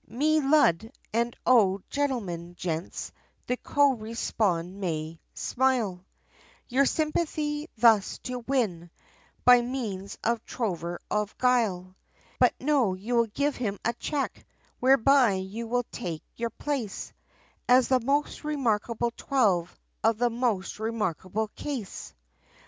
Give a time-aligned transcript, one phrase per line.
[0.07, 3.11] Me Lud, and O gentlemen, gents,
[3.45, 6.03] the co respond' may smile,
[6.67, 8.89] Your sympathy thus to win,
[9.45, 11.95] by means of trover of guile,
[12.39, 12.95] But no!
[12.95, 14.43] you will give him a check,
[14.79, 17.13] whereby you will take your place,
[17.69, 22.15] As the most remarkable twelve, of the most remarkable case!"